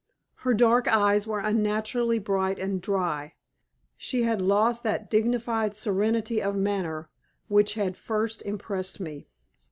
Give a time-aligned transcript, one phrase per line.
[0.37, 3.35] Her dark eyes were unnaturally bright and dry.
[3.97, 7.09] She had lost that dignified serenity of manner
[7.49, 9.27] which had first impressed me.